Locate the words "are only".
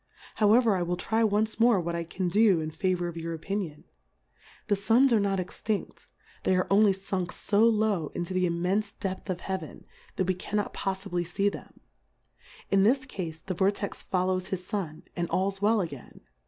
6.55-6.91